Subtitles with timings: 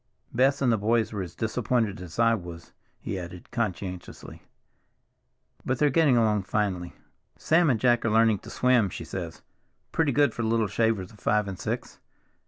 [0.33, 4.41] Bess and the boys were as disappointed as I was," he added conscientiously.
[5.63, 6.93] "But they're getting along finely.
[7.37, 11.47] Sam and Jack are learning to swim, she says—pretty good for little shavers of five
[11.47, 11.99] and six!